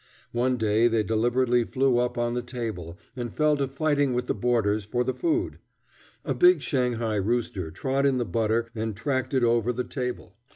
[0.31, 4.33] One day they deliberately flew up on the table, and fell to fighting with the
[4.33, 5.59] boarders for the food.
[6.25, 10.33] A big Shanghai rooster trod in the butter and tracked it over the table.